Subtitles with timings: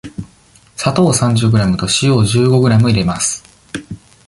[0.77, 3.43] 砂糖を三十グラムと塩を十五グラム入れます。